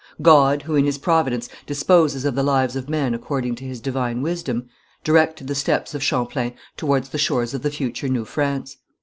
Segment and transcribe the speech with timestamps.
[0.23, 4.23] God, who in His providence disposes of the lives of men according to His divine
[4.23, 4.67] wisdom,
[5.03, 8.77] directed the steps of Champlain towards the shores of the future New France.